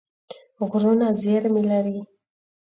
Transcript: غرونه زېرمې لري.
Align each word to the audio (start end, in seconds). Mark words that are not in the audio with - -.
غرونه 0.69 1.07
زېرمې 1.21 1.63
لري. 1.71 1.99